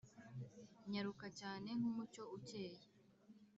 [0.91, 2.83] nyaruka cyane nk' umucyo ukeye